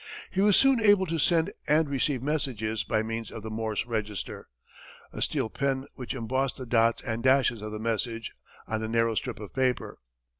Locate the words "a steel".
5.13-5.47